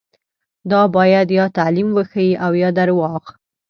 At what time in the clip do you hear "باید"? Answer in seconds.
0.95-1.27